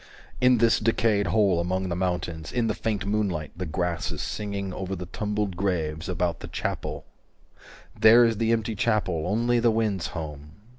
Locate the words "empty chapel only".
8.51-9.59